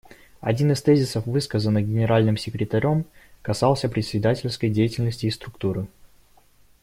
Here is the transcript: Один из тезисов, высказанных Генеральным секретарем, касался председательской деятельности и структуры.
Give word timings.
Один 0.39 0.71
из 0.71 0.81
тезисов, 0.81 1.27
высказанных 1.27 1.85
Генеральным 1.85 2.35
секретарем, 2.35 3.05
касался 3.43 3.87
председательской 3.87 4.71
деятельности 4.71 5.27
и 5.27 5.29
структуры. 5.29 5.85